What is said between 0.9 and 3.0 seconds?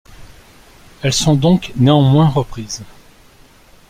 Elles sont donc néanmoins reprises.